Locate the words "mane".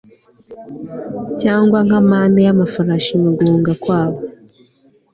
2.09-2.39